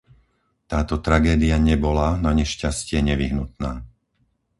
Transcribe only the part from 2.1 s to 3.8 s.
nanešťastie, nevyhnutná.